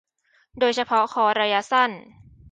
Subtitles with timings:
[0.59, 1.91] โดยเฉพาะคอร์สระยะสั้น